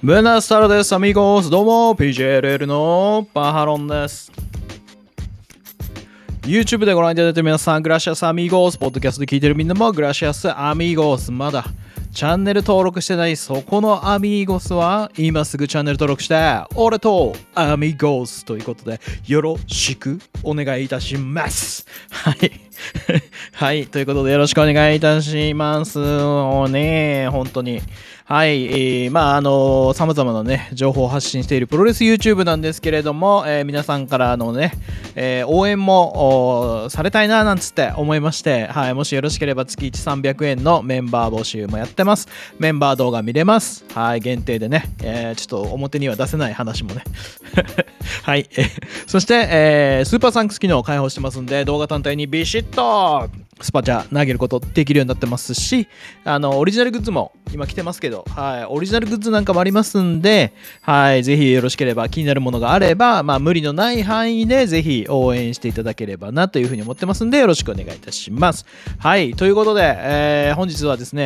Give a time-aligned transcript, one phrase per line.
[0.00, 1.50] ブナスタルです、アミゴス。
[1.50, 4.30] どうも、PJLL のパハロンです。
[6.42, 8.78] YouTube でご覧いただいて皆さん、グラシアスアミゴース。
[8.78, 11.32] ポッドキャストで聞いているみんなも、グラシアスアミゴース。
[11.32, 11.64] まだ
[12.18, 22.50] チャンネル登録してないそこのアミゴスは今すぐチャンネル登録して俺とアミーゴスということでよろしくお願いいたしますはい
[23.52, 27.82] はいということでよろしくお願いいたしますおね本当に
[28.28, 34.74] はい、えー、まああのさまざまなね情報を発信しているプロレス YouTube なんですけれども、えー、皆さんからのね、
[35.14, 42.28] えー、応援もされたいななんつって思いまして、はい、もしよろしければ月1300円のメンバー募集もやってます。
[42.58, 43.86] メンバー動画見れます。
[43.94, 47.04] はい限定でね、えー、ちょっと表には出せない話もね。
[48.24, 48.66] はい、え
[49.06, 53.26] そして、えー、スーパーサンクス機能を開放してますんで動画単体にビシッと
[53.60, 55.88] スパチャ投げることできるようになってますし、
[56.24, 68.66] あの、オリジナルグッズも今来てますけど、はい、オリジナルグッズなんかもありますんで、はい、ぜひよろしければ気になるものがあれば、まあ、無理のない範囲でぜひ応援していただければなというふうに思ってますんで、よろしくお願いいたします。
[68.98, 71.22] はい、ということで、えー、本日はですね、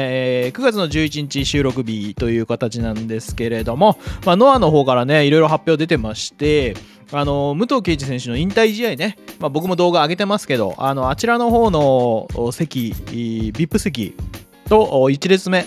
[0.47, 6.75] えー、9月の11日収録日という形なんですけれども、まあ、ノアの方からね、いろいろ発表出てまして、
[7.13, 14.17] あの武藤敬司選手の引退試合ね、まあ、僕も動画上げてますけどあのあちらの方の席 VIP 席
[14.69, 15.67] と1列目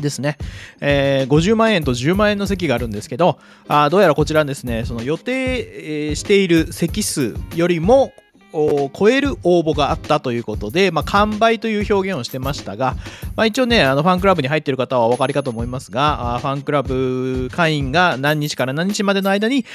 [0.00, 0.38] ですね、
[0.80, 8.12] えー、50万円と10万円の席があるんですけどあどうやらこちらですねその予定している席数よりも
[8.52, 12.94] 超える応募があったということで、まあ、完売という表現をしてましたが、
[13.36, 19.66] まあ、一応ね、あのファンクラブに入っている方はお分かりかと思いますが、ファンクラブ会員が何日から何日までの間に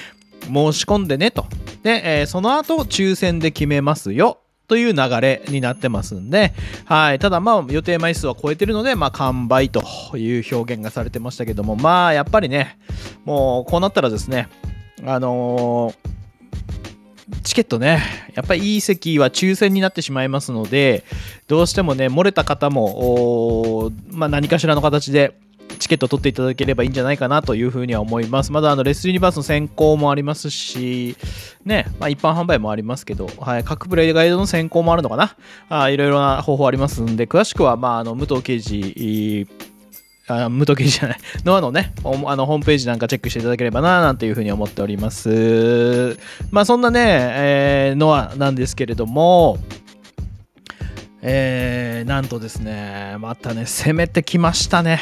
[0.46, 1.46] 申し込んでねと。
[1.84, 4.40] で、えー、その後抽選で決めますよ。
[4.68, 6.54] という流れになってますんで、
[6.86, 7.20] はい。
[7.20, 9.84] ただまあ予定枚数は超えてるので、まあ完売と
[10.18, 12.80] いう表現がされてましたけども、まあやっぱりね、
[13.26, 14.48] もうこうなったらですね、
[15.06, 18.02] あのー、チケットね、
[18.36, 21.04] やっぱりいい席は抽選になってしまいますので、
[21.48, 25.38] どうしてもね、漏れた方も、まあ、何かしらの形で
[25.80, 28.52] チケット取っていただければいいんじゃないかなというふうには思います。
[28.52, 31.16] まだあのレスユニバースの先行もありますし、
[31.66, 35.36] ね、まあ、一般販売もありますけど、はい、各プレイガイドの先行もあるのかな
[35.70, 39.48] あいろいろな方法ありますんで、詳しくは、まあ、あの武藤刑事、
[40.28, 46.18] あ無時計じゃない、 ノアのね、あのホームページなんかチェックしていただければな、なんていうふうに思っております。
[46.52, 49.58] まあそんなね、えー、ノアなんですけれども、
[51.22, 55.02] えー、なんとですね、またね、攻めてきましたね。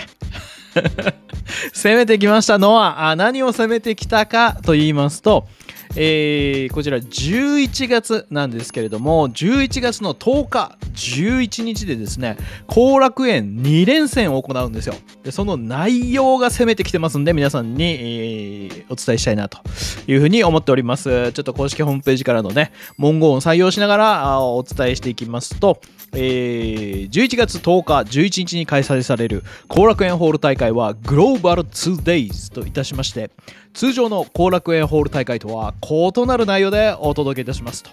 [1.74, 2.58] 攻めてきました。
[2.58, 5.48] のは何を攻めてきたかと言いますと、
[5.96, 12.38] えー、こちら11月なんですけれども11月の10日11日でですね
[12.68, 14.96] 後楽園2連戦を行うんですよ。
[15.24, 19.60] でその内容が攻めてきてますんで皆さんに、えー、お伝えしたいなと
[20.08, 21.32] いうふうに思っております。
[21.34, 25.82] ちょっと公式ホームページからのね文言を採用しながらお伝えしていきますと
[26.14, 33.32] えー、11月10日、11日に開催される後楽園ホール大会はグローバル 2days といたしまして、
[33.74, 37.92] 通常の後楽園ホール大会とは異なる内容でお届けいたしますと。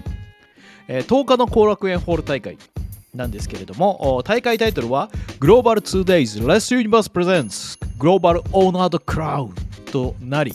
[0.89, 2.59] えー、10日の後楽園ホール大会
[3.15, 5.11] なんですけれども、大会タイトルは
[5.41, 9.51] Global 2days Less Universe Presents Global Honored Crowd
[9.91, 10.53] となり、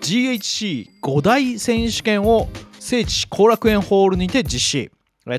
[0.00, 4.90] GHC5 大選手権を聖地後楽園ホールにて実施。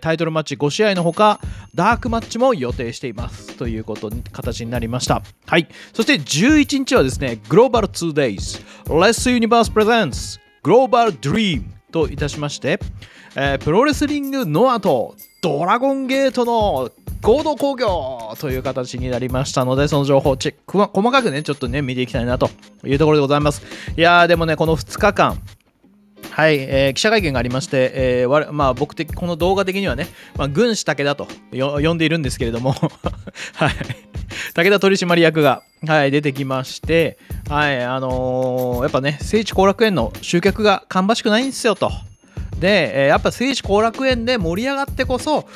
[0.02, 1.40] タイトルマッチ5試合のほか、
[1.74, 3.56] ダークマッチも予定しています。
[3.56, 5.24] ということに、形になりました。
[5.48, 5.68] はい。
[5.94, 7.40] そして11日はですね、
[10.64, 12.80] グローバル 2days、Less Universe Presents、Global Dream といたしまして、
[13.36, 22.50] えー、プロレスリングノアとドラゴンゲートの合同工業という形になりましたので、その情報チェックは細かくね、ちょっとね、見ていきたいなと
[22.86, 23.62] いうところでございます。
[23.98, 25.42] いやー、でもね、この2日間、
[26.32, 32.72] はい、えー、記者会見がありまして、えーまあ、僕的この動画的にはね、まあ、軍師武田と呼んでいるんですけれども、
[33.56, 33.76] はい、
[34.54, 37.18] 武田取締役が、はい、出てきまして、
[37.50, 41.92] はいあのー、やっぱね聖地後楽園の集客が芳しくないんですよと。
[42.60, 45.48] で、え、やっぱ聖地後楽園で盛り上がってこそ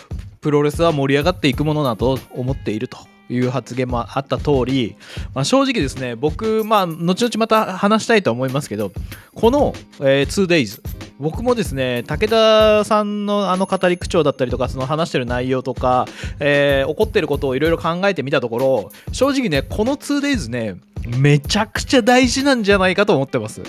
[0.41, 3.12] プロレスは盛り上がっていくものだと思っていると。
[3.29, 4.95] いう発言もあった通り、
[5.33, 8.91] まあ、正直ですね、僕、まあ、後々また話したいと思いますけど、
[9.35, 10.81] この、えー、2days、
[11.19, 16.05] 僕もですね、武田さんのあの語り口調だったりとか、その話してる内容とか、
[16.39, 20.75] えー、起こってることをいろいろ考えてみたところ、正直ね、この 2days ね、
[21.17, 23.61] めちゃくちゃ大事なんじゃないかと思ってます。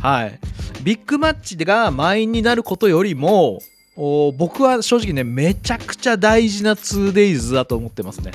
[0.00, 0.38] はい。
[0.82, 3.60] ビッグマッチが満員になることよりも、
[3.96, 8.32] お僕は正直ね、めちゃくちゃ大事な 2days だと思ってますね。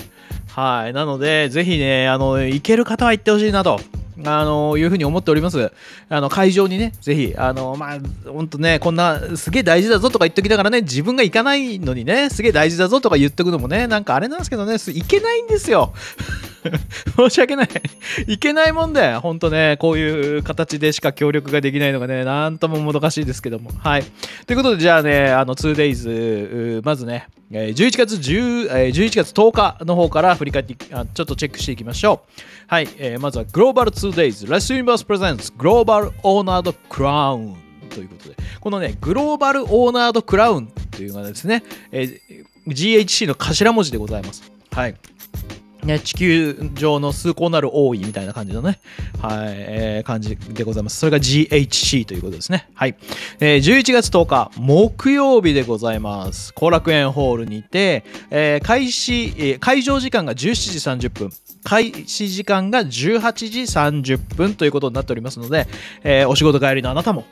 [0.48, 0.94] はい。
[0.94, 3.80] なので、ぜひね、あの、行ける方は行ってほしいなと
[4.26, 5.72] あのいうふうに思っております。
[6.10, 8.00] あの会場にね、ぜひ、あのまあ、
[8.30, 15.94] 本当ね、こんなすげえ大事だぞとか言っときながらね、自分が行かないのにね、すげえ大事だぞとか言っとくのもね、なんかあれなんですけどね、行けないんですよ。
[17.16, 17.70] 申し訳ない。
[18.28, 23.72] いけないもんで、本当ね、こういう形でしか協力ができないのがね、なんとももどかしいですけども。
[23.78, 24.04] はい。
[24.46, 32.42] ということで、じゃあね、あの、2days、まずね、11月10、11月10日の方から振り返って、ちょっとチェックしていきましょう。
[32.68, 32.88] はい。
[32.98, 37.56] えー、まずは、グローバル 2days、レスユニバースプレゼンツ、グローバルオーナードクラウン
[37.90, 44.50] ということで、このね、グローバルオーナードクラウンというのがですね、えー、GHC の頭文字でございます。
[44.72, 44.96] はい。
[45.84, 48.80] ね、地球上の崇高なる王位みたいな感じのね、
[49.22, 50.98] はい、えー、感じでございます。
[50.98, 52.70] それが GHC ということですね。
[52.74, 52.96] はい。
[53.40, 56.54] えー、11月10日、木曜日でございます。
[56.54, 61.30] 後楽園ホールにて、えー、開始、えー、会場時間が17時30分、
[61.64, 65.68] 開始時間が18時30分ということになっておりますので、
[66.04, 67.26] えー、お仕事帰りのあなたも、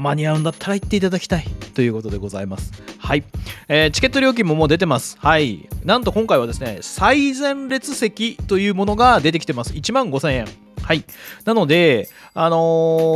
[0.00, 1.44] 間に合うんだったら行っていただきたい
[1.74, 2.72] ということでございます。
[2.98, 3.24] はい。
[3.68, 5.16] えー、チケット料金ももう出てます。
[5.20, 5.68] はい。
[5.84, 9.72] なんと今回はですね、最前列席というものが出てきてます。
[9.72, 10.46] 1万5000円。
[10.82, 11.04] はい。
[11.44, 12.56] なので、あの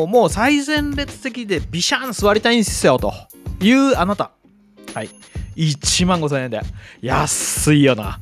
[0.04, 3.12] ー、もう最前列席でビシャン座りたいんですよ、と
[3.60, 4.30] いうあなた。
[4.94, 5.10] はい。
[5.56, 6.60] 1万5000円で。
[7.02, 8.20] 安いよな。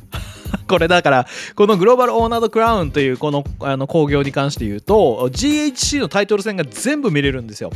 [0.68, 7.70] これだから、このグローバルオーナードクラウンというこのあの工業に関して言うと、GHC のタイトル戦が全部見れるんですよ。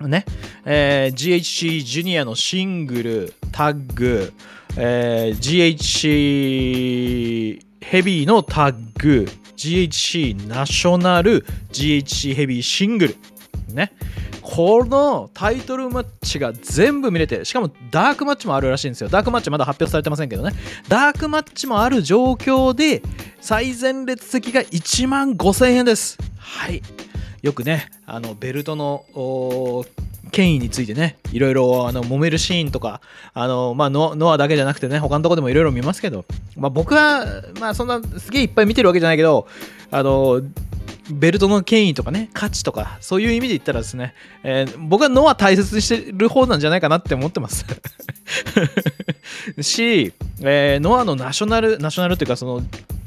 [0.00, 0.24] ね、
[0.64, 4.32] えー、GHC ジュニアのシングル、タッグ、
[4.76, 13.16] えー、GHC ヘビーのタッグ、GHC ナショナル、GHC ヘビーシングル。
[13.72, 13.92] ね。
[14.44, 19.08] このタイトルマッチが全部見れて、しかもダークマッチもあるらしいんですよ。
[19.08, 20.52] ダークマッチまだ発表されてませんけどね。
[20.86, 23.02] ダークマッチもある状況で、
[23.40, 26.18] 最前列席が1万5000円です。
[26.36, 26.82] はい。
[27.40, 29.06] よくね、あのベルトの
[30.30, 33.00] 権威についてね、いろいろあの揉めるシーンとか、
[33.32, 36.26] あのまあノ、ノアだけじゃなくてね、他のとこでもいろいろ見ますけど、
[36.56, 37.24] まあ、僕は、
[37.60, 39.46] まあ、そんなすげえいっぱい見てるわけじゃないけど、
[39.90, 40.42] あの
[41.10, 47.64] ベルトの権威とかね、価値とか、そういう意味で言ったらですね、えー、僕はノア大切にしてる方なんじゃないかなって思ってます。
[49.60, 52.62] し、えー、ノアのナショナル、ナショナルっていうか、その、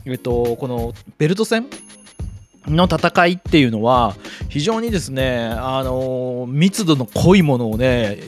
[0.06, 1.66] えっと、このベルト戦
[2.68, 4.16] の戦いっていうのは
[4.50, 8.20] 非常にですね、あの密度の濃いものをね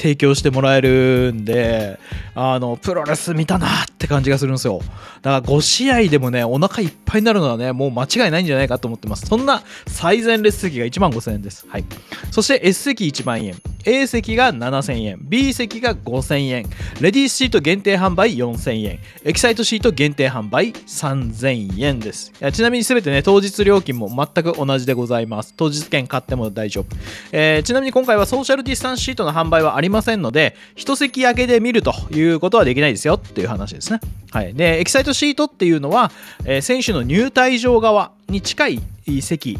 [0.00, 2.00] 提供してもらえるんで、
[2.34, 4.80] あの、プロレス見たなって感じがするんですよ。
[5.20, 9.26] だから5試合でもね、お腹いっぱいになるのはね、もう間違いないんじゃないかと思ってます。
[9.26, 11.66] そんな最前列席が1万5000円です。
[11.68, 11.84] はい。
[12.30, 13.56] そして S 席1万円。
[13.84, 16.66] A 席が7000円、B 席が5000円、
[17.00, 22.32] レディースシート限定販売4000円、エキサイトシート限定販売3000円です。
[22.52, 25.54] ちなみに全てね、当日料金も全く同じでございます。
[25.56, 26.96] 当日券買っても大丈夫。
[27.32, 34.00] えー、ちなみに今回はソーシャルディスタンスシートの販売はありませんので、一席空けで見るということはできないですよっていう話ですね。
[34.30, 34.54] はい。
[34.54, 36.12] で、エキサイトシートっていうのは、
[36.44, 38.80] えー、選手の入退場側に近い
[39.22, 39.58] 席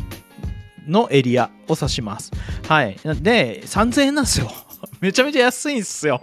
[0.86, 2.30] のエリアを指します。
[2.68, 2.96] はい。
[3.20, 4.50] で、3000円なんですよ。
[5.00, 6.20] めちゃめちゃ安いんですよ。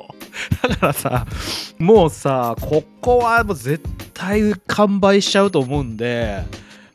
[0.68, 1.25] だからさ、
[1.77, 3.83] もうさ、ここはもう絶
[4.13, 6.44] 対完売しちゃうと思うんで、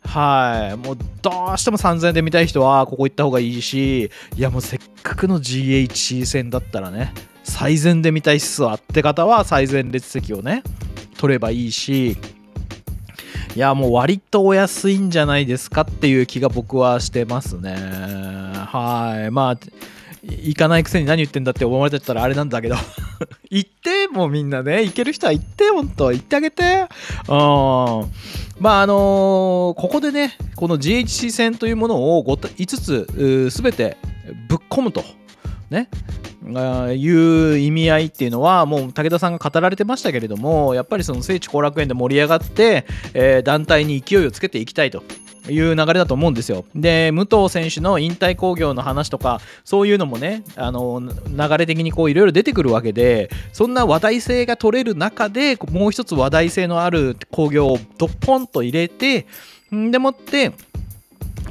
[0.04, 0.76] はい。
[0.76, 7.14] もうどうしても3000円で見たい人はここ行った方がいいし、いやもうせっかくの GHC 戦だったらね、
[7.44, 10.62] 最善で見たいっすわって方は最前列席をね、
[11.18, 12.16] 取ればいいし、
[13.54, 17.74] いやもう割とお安いんじゃないですかっていう気が僕はしてますね。
[17.74, 19.30] はい。
[19.30, 19.58] まあ
[20.22, 22.76] 行かないくせに何言ってんだって思われてたらあれなんだけど。
[23.50, 24.84] 行ってもうみんなね。
[24.84, 26.12] 行ける人は行ってほんと。
[26.12, 26.62] 行ってあげて。
[26.62, 26.88] うん。
[28.58, 33.98] まああのー、ここでねこの GHC 戦というものを5つ全て
[34.48, 35.04] ぶっ込むと。
[35.72, 35.88] ね
[36.94, 45.02] いう意味合いっていうのはもう武田さんが語られてましたけれどもやっぱりその聖地後楽園で盛り上がって、えー、団体に勢いをつけていきたいと
[45.50, 46.64] いう流れだと思うんですよ。
[46.74, 59.26] で、武藤選手の引退興行の話とか、そういうのもね、あの流れ的にこういろいろ出てくるわけで、そんな話題性が取れる中で、もう一つ話題性のある興行をドッポンと入れて、
[59.74, 60.52] んでもって、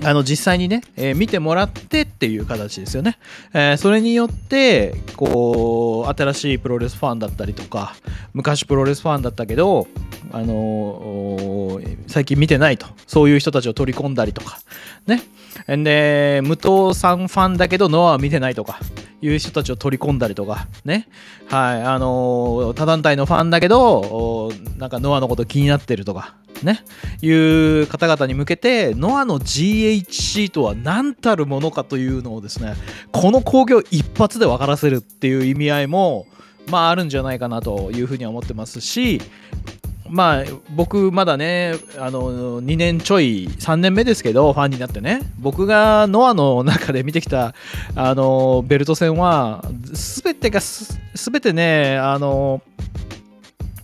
[0.03, 3.19] あの実際にね、えー、見てもらってっていう形ですよね。
[3.53, 7.95] えー、それによって、こう、新しいプロレスファンだったりとか、
[8.33, 9.87] 昔プロレスファンだったけど、
[10.31, 14.59] あのー、最近見てないと、そういう人たちを取り込んだりとか、
[15.05, 15.21] ね。
[15.67, 18.79] で、武藤さんファンだけど、ノアは見てないとか、
[19.21, 21.07] いう人たちを取り込んだりとか、ね。
[21.47, 26.83] はい、あの他団体のファンだけど、なんかノアのこと気になってるとか、ね、
[27.21, 32.73] いう方々に向けて、ノアの GHC とは何たるものかというのをですね、
[33.11, 36.25] この工業一発で分からせるっていう意味合いも、
[36.67, 39.21] まああるんじゃないかなというふうには思ってますし、
[40.11, 40.43] まあ
[40.75, 47.55] 僕まだねあの2年ちょい3年目ですけどファンになってね僕がノアの中で見てきた
[47.95, 49.63] あのベルト戦は
[49.93, 52.61] 全てが全てねあの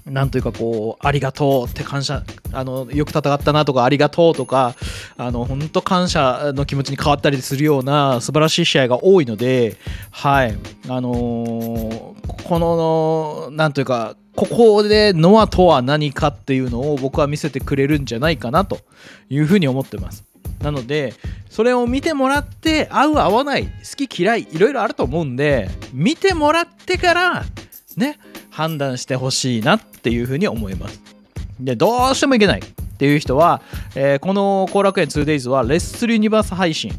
[0.10, 2.24] なんというかこう、ありがとうって感謝、
[2.54, 4.76] あの、よく戦ったなとか、ありがとうとか、
[5.18, 9.76] あの、本当感謝の気持ちに変わったりするような素晴らしい試合が多いので、
[10.12, 18.78] はい、あのー、この、なんというか、ここでノアとは何かっていうのを僕は見せてくれるんじゃないかなと
[19.30, 20.26] いうふうに思ってます。
[20.62, 21.14] なので、
[21.50, 27.46] それを見てもらって、合う合わない、好き嫌い、いろいろあると思うんで、見てもらってから、
[27.96, 28.20] ね、
[28.58, 31.00] 判断してほしいなっていうふうに思います。
[31.60, 32.64] で、どうしてもいけないっ
[32.98, 33.62] ていう人は、
[33.94, 36.92] えー、この後楽園 2days はレッスルユニバース配信。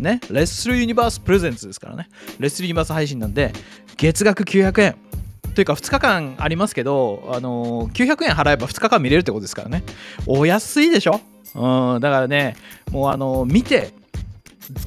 [0.00, 2.08] ね、レッスルユニバースプレゼンツですからね。
[2.38, 3.52] レッスルユニバース配信なんで、
[3.98, 4.96] 月額900円。
[5.54, 9.84] というか2日間ありますけど、あのー、900円払えば2日間見れるってことですからね。
[10.26, 11.20] お安いでしょ？
[11.54, 12.56] うん、だからね、
[12.90, 13.92] もうあのー、見て、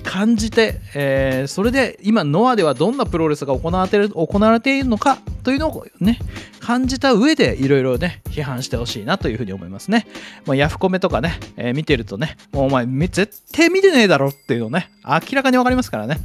[0.04, 6.20] 感じて、えー、それで今ノアではどんなプロレスが行われてる行われているのかというのをね
[6.60, 10.08] 感じた上でいろいろね批判してほしいなというふうに思いますね、
[10.46, 16.18] まあ、ヤフコメとかね、えー、見てるとねもうお前絶対見てねえだろっていうのね明らかに分かりますからね。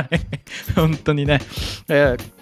[0.74, 1.40] 本当にね、
[1.88, 2.34] えー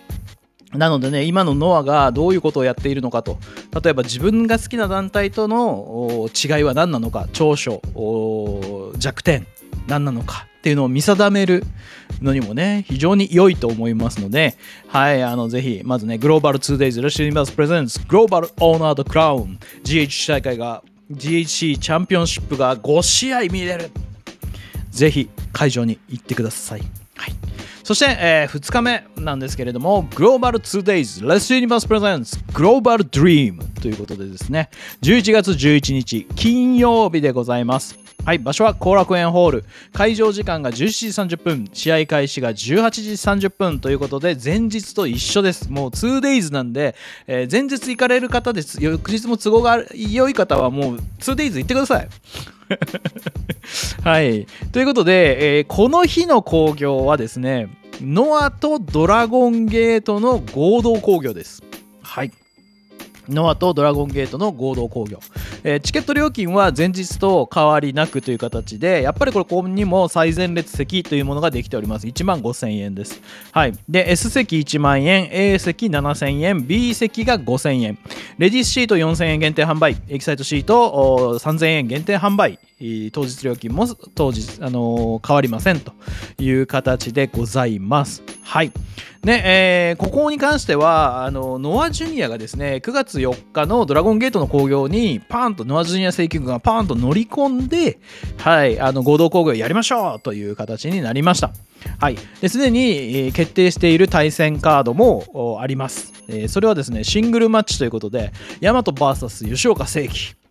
[0.75, 3.39] なのでね、今のノアがどういうことをやっているのかと、
[3.83, 7.83] 例えば自分が好きな団体との違いは何なのか、長所、
[8.97, 9.47] 弱点、
[9.87, 10.47] 何なのか。
[10.63, 11.65] っていうのを見定める
[12.21, 23.91] のにもね、非常に良いと思いますので、はい、あの、ぜひ、まずね、グローバル 2days レシュニバースプレゼンツグローバルオーナードクラウン GHC 大会が GHC チャンピオンシップが5試合見れる
[24.91, 26.81] ぜひ会場に行ってください。
[27.17, 27.33] はい。
[27.83, 34.71] そして、えー、2日目なんですけれども、グローバル 2days レスユニバースプレゼンツグローバルドリームということでですね、
[35.03, 38.02] 11月11日金曜日でございます。
[38.25, 39.65] はい、場所は後楽園ホール。
[39.93, 40.75] 会場時間が17
[41.27, 43.11] 時30分、試合開始が18時
[43.47, 45.69] 30分ということで、前日と一緒です。
[45.73, 46.95] もう 2days なんで、
[47.27, 48.79] えー、前日行かれる方です。
[48.81, 52.09] 翌日も都合が良い方はもう 2days 行ってください。
[54.05, 54.47] はい。
[54.71, 61.61] ということで、えー、この日の興行はですね、ノアとドラゴンゲートの合同興行です。
[62.03, 62.31] はい。
[63.29, 65.19] ノアとドラゴンゲートの合同興行、
[65.65, 72.07] えー、チケット料金は前日と変わりなくという形でやっぱりこれここにも最前列席というものができております。
[72.07, 73.21] 1万5000円です。
[73.53, 73.73] はい。
[73.89, 77.99] で S 席1万円 A 席7000円 B 席が5000円。
[78.39, 82.59] レディスシート4000円限定販売エキサイトシート3000円限定販売。
[83.13, 85.93] 当日料金も当日、あのー、変わりませんと
[86.39, 88.25] いう形でございます。
[88.43, 88.73] はい。
[89.23, 97.99] で、えー、ここに関しては、あの、ノアジュニアがですね、9月4日のドラゴンゲートの興行に、パーンとノアジュニア正規軍がパーンと乗り込んで、
[98.39, 101.53] はい、あの、合同工業やりましょうという形になりました。
[101.99, 102.19] はい。
[102.49, 106.13] すでに、決定している対戦カードもあります。
[106.49, 110.42] それはですね、シングルマッチということで、ヤマト VS 吉岡正規。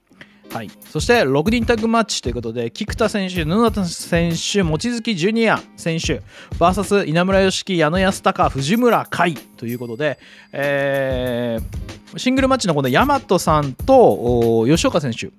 [0.53, 6.21] はい、そして6人タッグマッチということで菊田選手、布田選手、望月ジュニア選手
[6.59, 10.19] VS 稲村良樹、矢野康隆、藤村海ということで、
[10.51, 15.29] えー、シングルマッチのこの大和さんと吉岡選手。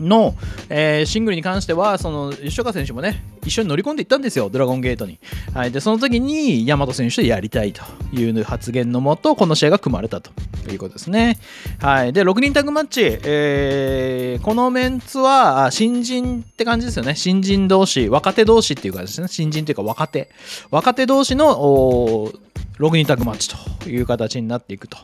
[0.00, 0.34] の、
[0.68, 5.18] えー、シングルに関しては、その吉岡選手もね、一緒に乗り込んでいったんですよ、ドラゴンゲートに。
[5.52, 7.82] はい、でその時に、大和選手とやりたいと
[8.12, 10.30] いう発言のもと、この試合が組まれたと
[10.70, 11.38] いうことですね。
[11.80, 17.14] はい、で、6人タッグマッチ、えー、このメンツは、新人って感じですよね。
[17.14, 19.28] 新人同士、若手同士っていう感じですね。
[19.28, 20.30] 新人というか若手。
[20.70, 22.32] 若手同士の、
[22.78, 23.50] 6人タッグマッチ
[23.82, 24.98] という形になっていくと。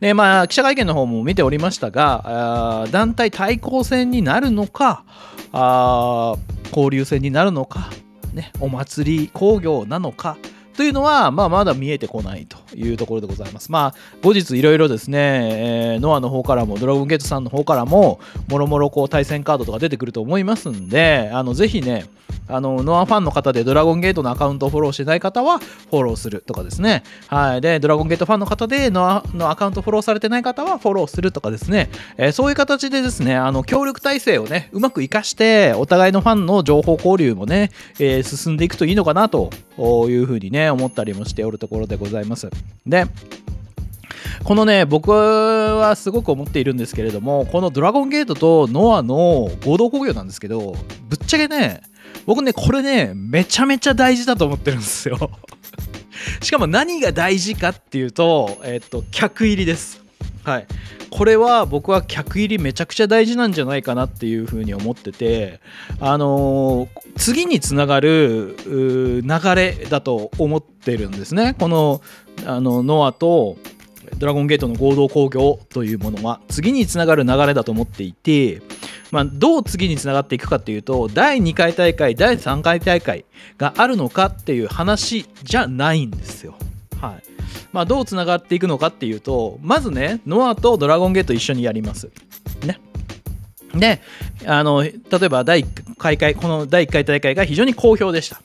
[0.00, 5.04] で、まあ、記者会見の方も見ておりましたが、団体対抗戦になるのか、
[5.52, 6.36] あ
[6.70, 7.90] 交流戦になるのか、
[8.32, 10.36] ね、お祭り工業なのか、
[10.76, 13.70] というのは、まあ、まだ見えてこないというところでございます。
[13.70, 22.06] まあ、後日いろいろですね、えー、ノアの方からも、ドラゴンゲートさんの方からも、もろもろこう対戦カードとか出てくると思いますんで、あのぜひね、
[22.50, 27.04] あのノアファンの方でドラゴンゲートのアカウントをフォローしてない方はフォローするとかですね。
[27.28, 27.60] はい。
[27.60, 31.90] で、ドラゴンゲートファンの方でノアのアカウントフォローされてない方はフォローするとかですね。
[32.16, 42.50] えー、そういう形でですね、あの協力体制をね、うまく活かして、お互いのファンの情報交流もね、えー、進んでいくといいのかなというふうにね、ね思ったりもしておるところでございます。
[42.86, 43.06] で、
[44.44, 50.74] このね僕はすごく思っているんですけれどもこのドラゴンゲートとノアの合同工業なんですけど
[51.08, 51.82] ぶっちゃけね
[52.26, 55.30] 僕ねこれねめちゃめちゃ大事だと思ってるんですよ
[56.42, 60.02] しかも何が大事かっていうとえっと客入りです
[60.44, 60.66] はい。
[61.10, 65.60] これは僕は客入りめちゃくちゃ大事なんじゃないかなっていうふうに思ってて
[65.98, 69.22] あのー、次につながる流
[69.56, 71.54] れだと思ってるんですね。
[71.58, 72.00] この
[72.46, 73.58] あのノアと
[74.18, 78.62] ドラゴンゲートの合同工業というものは次につながる流れだと思っていて、
[79.10, 83.24] まあ、どう次につながっていくかっていうと第2回大会第3回大会
[83.58, 86.54] があるのかっていう話じゃないんですよ。
[87.00, 87.29] はい。
[87.72, 92.10] まあ、どうつながっていくのかっていうとまずねノアとドラゴンゲート一緒にやります。
[92.64, 92.80] ね。
[93.74, 94.00] で
[94.46, 94.92] あの例
[95.22, 98.40] えば第1回会この第1回大会が非常に好評でした。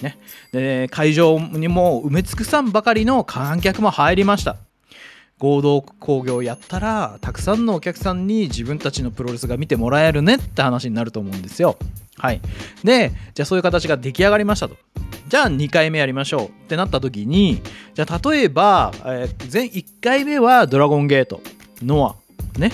[0.00, 0.18] ね、
[0.50, 4.56] で会場にも埋め尽くさんばかりの観客も入りました。
[5.38, 11.76] 合同興行やったらたくさんのお客さんに自分たちのプロレスが見てもらえるねって話になると思うんですよ。
[12.16, 12.40] はい。
[12.84, 14.76] で、じゃあそういう形が出来上がりましたと。
[15.28, 17.60] じゃあ2回目やりましょうってなった時に、
[17.94, 21.40] じゃあ例えば、えー、前1回目はドラゴンゲート、
[21.82, 22.16] ノ
[22.56, 22.70] ア、ね、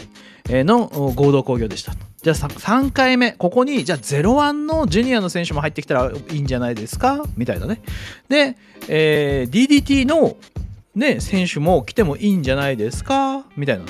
[0.51, 1.99] えー、の合同興行でしたと。
[2.21, 7.23] じゃあ 3, 回目、ここに、じゃあ01のジュニアの選手も入ってきたらいいんじゃないですか？
[7.37, 7.81] みたいなね。
[8.29, 8.57] で、
[8.89, 10.37] えー、DDT の
[10.99, 13.45] ね、選手も来てもいいんじゃないですか？
[13.57, 13.85] みたいな。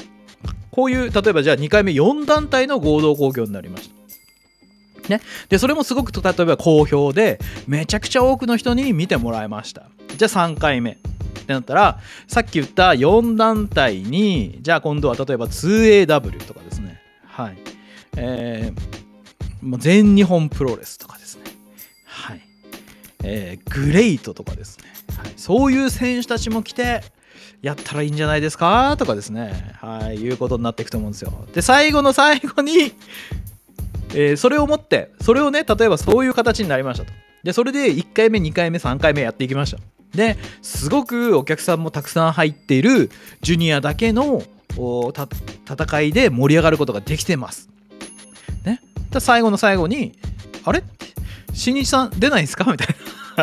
[0.70, 3.90] こういう、例えばじゃあ2回目4団体の合同興行になりまし
[5.02, 5.08] た。
[5.08, 5.20] ね。
[5.48, 9.86] で、それもすごく例えば好評で、めちゃくちゃ多くの人に見てもらいました。
[10.16, 10.92] じゃあ3回目。
[10.92, 10.96] っ
[11.48, 17.00] てなったら、さっき言った4団体に、じゃあ今度は例えば 2AW とかですね。
[17.26, 17.56] はい。
[18.18, 21.44] えー、全日本プロレスとかですね。
[23.24, 24.84] えー、グレイトとかですね。
[25.16, 27.02] はい、そういう選手たちも来て
[27.62, 28.96] やったらいいんじゃないですか？
[28.98, 31.32] とかですね、はい、いうことになっていくと思うんですよ。
[31.52, 32.92] で、最後の最後に、
[34.10, 37.12] えー、それをもって、それをね、例えばそういう形になりましたと。
[37.42, 39.78] で、それで1回目、2回目、3回目やっていきました。
[40.14, 43.10] で、すごくお客さんもたくさん入っている
[43.42, 47.68] ジュニアだけの戦いで盛り上がることができてます。
[48.64, 48.80] ね。
[49.18, 50.18] 最後の最後に、
[50.64, 50.82] あれ？
[51.52, 52.70] 新日さん出ないんですか？
[52.70, 52.94] みたいな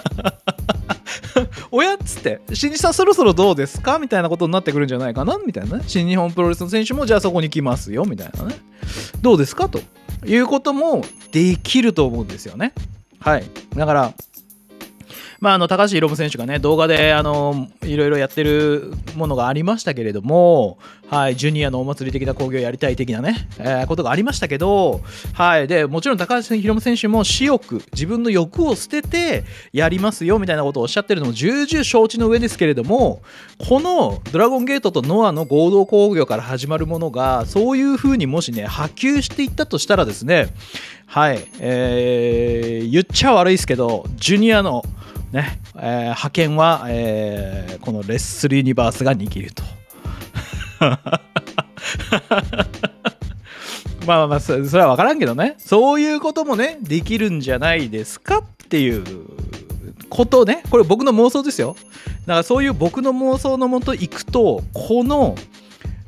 [1.71, 3.99] おやっつって、新日さんそろそろどうですか？
[3.99, 5.37] みたいなことになってくるんじゃないかな？
[5.45, 5.83] みたいなね。
[5.87, 8.05] 新日本プロレスの選手もじゃあそこに来ますよ？
[8.05, 8.55] みたいなね。
[9.21, 9.69] どうですか？
[9.69, 9.79] と
[10.25, 12.73] いうこともできると思うんですよね。
[13.19, 13.43] はい。
[13.75, 14.13] だから、
[15.39, 20.77] まあ、あの高橋宏夢選手がね動画であのいろいろやってるものがありましたけれども、
[21.09, 25.01] はい、ジュニアのお祭り的な興行をやりたい的なね、えー、ことがありましたけど、
[25.33, 29.43] はい、でもちろん高橋宏夢選手も私欲自分の欲を捨てて
[29.73, 33.21] やりますよみたいなことをおっしゃってるのも重々承知の上ですけれども
[33.67, 40.47] このドラゴンゲートとノアの合同興行から始まるものがそういうふうにもしね波及していったとしたらですね
[41.05, 44.83] はい、えー、言っちゃ悪いですけどジュニアの
[45.35, 49.63] ね、えー、派遣は、えー、このレッスルユニバースが握ると。
[54.07, 55.55] まあまあそれは分からんけどね。
[55.57, 59.03] そういうこともねできるんじゃないですかっていう
[60.09, 60.63] ことね。
[60.69, 61.75] これ僕の妄想ですよ。
[62.25, 65.35] だからそういう僕の妄想のもといくとこの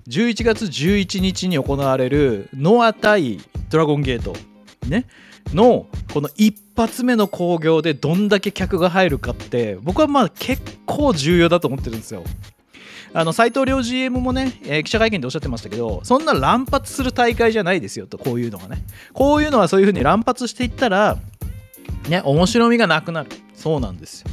[0.08, 4.34] 11月11日に行われるノア対ドラゴンゲート。
[4.88, 5.06] ね。
[5.54, 12.24] のこの一発目の興行でどんだけ客が入るかって僕はまあ結構重要だと思ってるんですよ。
[13.14, 18.84] あの斉藤亮 GM もね、えー、記者会見でおっしゃってましたけどそんな乱発する大会じゃないですよとこういうのがね。
[19.14, 21.18] こういうのはそういうふうに乱発していったら
[22.10, 23.30] ね面白みがなくなる。
[23.54, 24.30] そうなんですよ。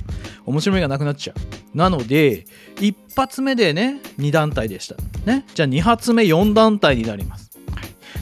[0.47, 1.77] 面白みがなくなっちゃう。
[1.77, 2.45] なので
[2.81, 4.97] 一発目でね2団体でした。
[5.25, 5.47] ね。
[5.55, 7.51] じゃあ2発目4団体になります、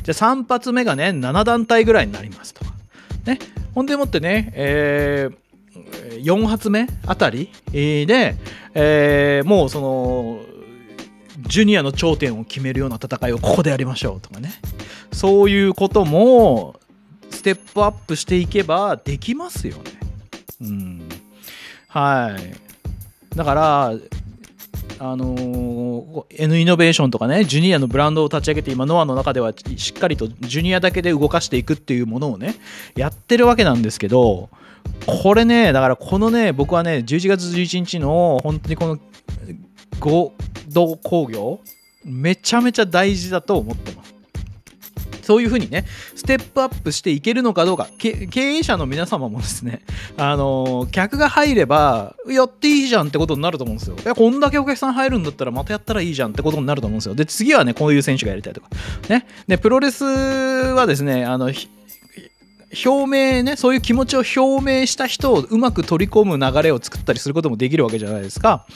[0.02, 2.64] じゃあ3発目がね7団体ぐらいになりますと。
[2.64, 2.71] か
[3.24, 3.38] ね、
[3.74, 8.36] ほんでもってね、えー、4発目あたりで、
[8.74, 10.40] えー、もうその
[11.48, 14.52] ジュニアの頂点を決めるような戦いをここでやりましょうとかね。
[15.12, 16.80] そういうことも
[17.30, 19.82] ステップアップしていけばできますよね。
[20.60, 21.08] うん、
[21.88, 23.36] はい。
[23.36, 23.92] だから
[25.04, 32.54] あのー、N イノベーションとかねジュニアのブランドを立ち上げて今ノアの中ではしっかりとジュニアだけで動かしていくっていうものをね
[32.94, 34.48] やってるわけなんですけど
[35.06, 38.98] これねだからこのね僕はね11月11日の本当にこの
[39.98, 40.34] 合
[40.68, 41.58] 同工業
[42.04, 43.91] めちゃめちゃ大事だと思って
[45.32, 49.80] そういうふうにね、ステップアップしていけるのかどうか、経営者の皆様もですね、
[50.18, 53.96] あのー、客が入れば、やっていいじゃんってことになると思うんですよ。
[53.96, 57.14] いや、こんだけお客さん入るんだったら、またやったらいいじゃんってことになると思うんですよ。
[57.14, 58.68] で、次はね、こういう選手がやりたいとか。
[59.08, 59.26] ね。
[59.48, 68.66] で、プロレスはですね、あの、表明ね、そういう気持ちを表明した人をうまく取り込む流れを作ったりすることもできるわけじゃないですか。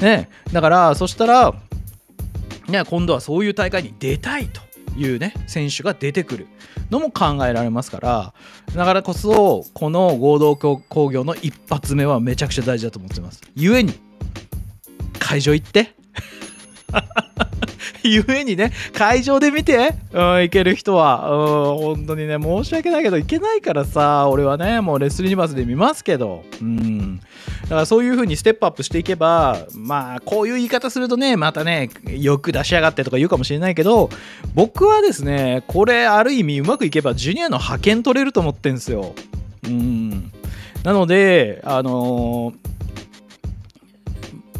[0.00, 0.30] ね。
[0.54, 1.54] だから、そしたら、
[2.68, 4.62] ね、今度はそういう大会に出たいと
[4.96, 6.46] いうね、選手が出てくる
[6.90, 8.34] のも考えられますから、
[8.74, 13.42] だからこそ、この合同工業の一発目はめちゃくちゃ大事だと思ってます。
[13.54, 13.94] ゆえに、
[15.18, 15.94] 会場行って？
[18.02, 27.20] ゆえにね、会場で見て、うん、行ける人は、うん、本当にね、申し訳ないけど、行けないからさ、俺はね、もうレスリーバスで見ますけど、うん。
[27.66, 34.08] だからそういう風にステップアップしていけば、まあ、こういう言い方するとね、またね、よく出しやがってとか言うかもしれないけど、
[34.54, 39.14] 僕はですね、これ、ある意味うまくいけば、ジュニアの派遣取れると思ってんすよ。
[39.64, 40.30] うん。
[40.84, 42.66] なので、あのー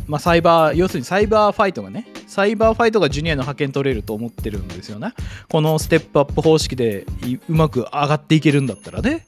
[0.09, 5.15] まあ、サイバー、要するにサイバーファイトがね、サイバーファイトがジュニアの派遣取れると思ってるんですよね。
[5.49, 7.07] このステップアップ方式で
[7.49, 9.27] うまく上がっていけるんだったらね。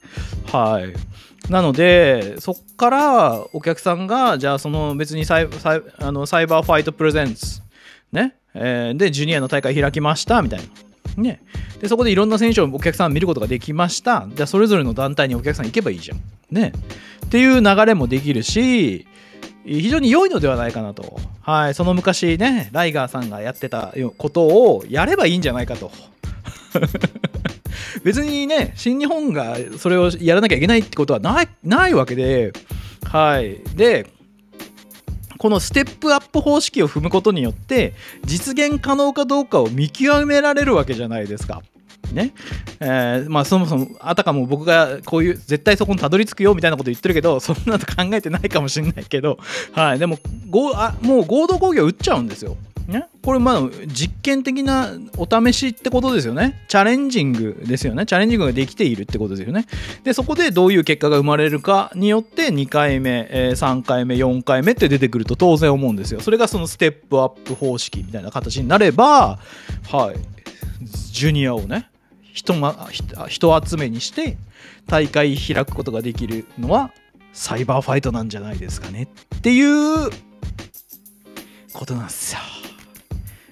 [0.52, 0.92] はい。
[1.50, 7.62] なので、そっからお客さんが、じゃあその別にサイサイあのサイバーファイトプレゼンツ、
[8.12, 11.22] ね、えー、で、ジュニアの大会開きました、みたいな。
[11.22, 11.40] ね、
[11.80, 14.28] でそこでいろんな選手をお客さん見ることができました。
[14.34, 16.20] じゃあそれぞれの団体にお客さん行けばいいじゃん。
[16.50, 16.74] ね。
[17.24, 19.06] っていう流れもできるし、
[19.68, 21.20] 非常に良いのではないかなと。
[21.42, 25.92] はい、その昔ね、ライガーさんがやってたことをやればいいんじゃないかと。
[28.02, 32.52] 別にね、新日本がそれをやらなきゃいけないってことはないないわけで、
[33.04, 33.59] はい。
[33.74, 34.07] で、
[35.38, 41.62] このステップアップ方式を踏むことによって実現可能かどうかを見極められるわけじゃないですか。
[42.12, 42.32] ね
[42.80, 49.38] えー、まあそもそもあたかも僕がこういう絶対そこにたどり着くよみたいなこと言ってるけどそんなの考えてないかもしれないけど、
[49.72, 50.18] はい、でも
[50.48, 52.56] ごあもう合同工業打っちゃうんですよ。
[52.88, 56.64] ね、これまあ実験的なお試しってことですよね。
[56.68, 58.06] チャレンジングですよね。
[58.06, 59.66] チャレンジングができているってことですよね。
[60.04, 66.20] で、そこでどういう結果が生まれるかによって2回目、え、3回目、4回目って出てくると当然思うんですよ。
[66.20, 69.38] それがそのステップアップ方式みたいな形になれば、
[69.90, 70.16] はい、
[71.12, 71.90] ジュニアをね、
[72.38, 72.55] 人
[73.27, 74.37] 人集めにして
[74.87, 76.92] 大会開くことができるのは
[77.33, 80.11] サイバーファイトなんじゃないですかねっていう
[81.72, 82.40] ことなんですよ。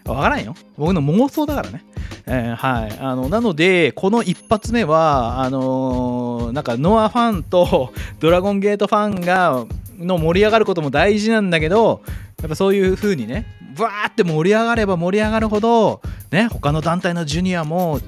[0.05, 0.55] わからんよ。
[0.77, 1.85] 僕の妄想だからね。
[2.27, 2.99] えー、はい。
[3.01, 9.65] あの、なので、この一発目は、あのー、なんか、ノアファンと ドラゴンゲートファンが、
[9.99, 12.03] の盛り上がることも大事なんだけど、
[12.41, 13.47] やっぱそういう風にね、
[13.77, 18.01] バーって盛り上がれば盛り上がるほど、ね、他の団体のジュニアも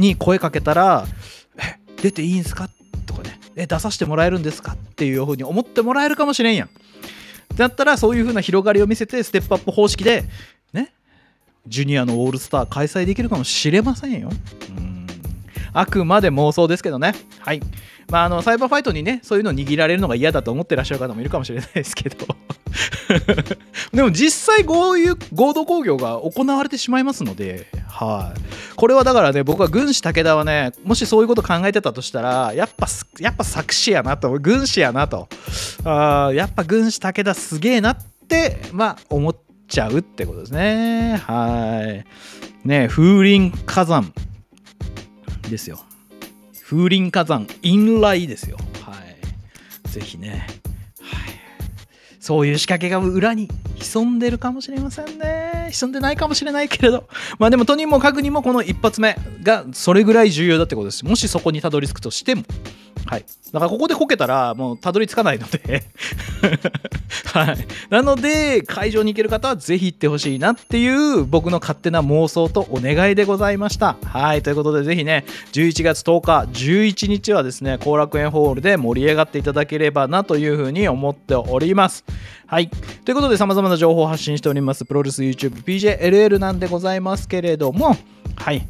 [0.00, 1.06] に声かけたら
[1.58, 2.68] 「え出ていいんすか?」
[3.06, 6.70] とかね「え出させてもらえるんですか?」っていうふうに思ってもらえるかもしれんやん。
[7.56, 10.24] だったらそういうふうな広がりを見せてステップアップ方式で
[10.72, 10.92] ね
[11.66, 14.30] ジュニアのオールスター開催できるかもしれませんよ。
[14.76, 14.91] うん
[15.72, 17.14] あくまで妄想ですけどね。
[17.38, 17.60] はい。
[18.10, 22.26] まあ、あの、サイバーファイトにね、そういうのを握られるのが嫌だと思ってらっしゃる方もいるかもしれないですけど。
[23.92, 28.40] でも実際こういう合同工業が行われてしまいますので、はい。
[28.76, 32.86] これはだからね、僕は軍師武田はね、もしそういうこと考えてたとしたら、やっぱ、
[33.18, 35.28] やっぱ作詞やなと、軍師やなと。
[35.84, 37.96] あやっぱ軍師武田すげえなっ
[38.28, 39.36] て、まあ、思っ
[39.68, 41.22] ちゃうってことですね。
[41.26, 42.02] は
[42.64, 42.68] い。
[42.68, 44.12] ね、風林火山
[45.52, 45.78] ですよ。
[46.64, 48.56] 風林火山、陰雷ですよ。
[48.84, 49.88] はい。
[49.88, 50.46] ぜひね、
[51.00, 51.30] はい。
[52.18, 55.68] そういう仕掛けが裏に潜んでるかもしれませんね。
[55.70, 57.08] 潜んでないかもしれないけれど。
[57.38, 61.04] まあでも、とにもかくにもこの一発目がそれぐらい重要だってことです。
[61.04, 62.44] もしそこにたどり着くとしても。
[63.12, 63.26] はい。
[63.52, 65.84] だからここでこけたらもうたどり着かないので
[67.34, 67.58] はい。
[67.90, 73.98] なので、会場に行ける方はぜひ行ってほしいなっていう僕の勝手な妄想とお願いでございました。
[74.02, 74.40] はい。
[74.40, 82.04] ということで、ぜひね、11月10日、11日はですね、後楽園ホールで盛り上がっていただければなというふうに思っております。
[82.46, 82.70] はい。
[83.04, 87.94] ということで、様々な情報を発信しております、プロレス YouTube PJLL なんでございますけれども、
[88.36, 88.66] はい。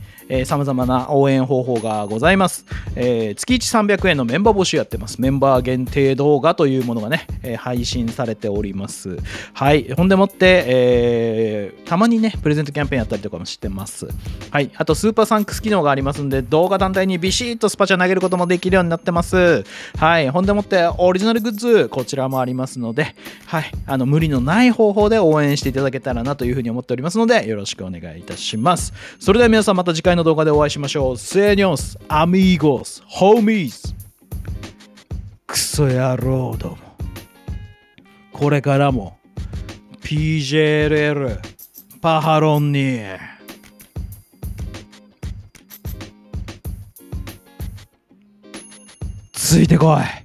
[0.47, 2.65] さまざまな応援方法がございます、
[2.97, 5.21] えー、月1300円のメンバー募集やってます。
[5.21, 9.17] メンバー限定動画というものがね、えー、配信されております。
[9.53, 9.93] はい。
[9.93, 14.09] ほんでもって、えー、たまにねプレゼントキャンペーンやったりとかもしてます。
[14.51, 14.71] はい。
[14.77, 19.65] あとスーパーサンクス機能がありますんで動画団体にビシッとスパチャ投げることもできるようになってます。
[19.99, 20.29] はい。
[20.31, 23.15] ほんでもってオリジナルグッズこちらもありますので
[23.47, 23.71] はい。
[23.87, 28.93] あの無理のない方法で応援していただけたらなというふうに思っておりますのでよろしくお願いいたします。
[29.19, 31.19] それでは皆さんまた次回のの動画でお会いしましょう。
[31.19, 33.95] セニョンス、アミーゴス、ホーミーズ。
[35.47, 36.79] クソ野郎ども。
[38.33, 39.19] これからも
[40.01, 41.39] PJLL
[42.01, 43.01] パハロンに
[49.33, 50.22] ついてこい